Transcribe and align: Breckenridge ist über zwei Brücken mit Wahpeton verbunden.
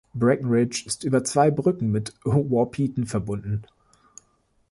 Breckenridge 0.15 0.85
ist 0.87 1.03
über 1.03 1.23
zwei 1.23 1.51
Brücken 1.51 1.91
mit 1.91 2.15
Wahpeton 2.25 3.05
verbunden. 3.05 3.67